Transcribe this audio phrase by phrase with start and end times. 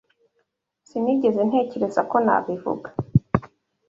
[0.87, 2.89] Sinigeze ntekereza ko nabivuga.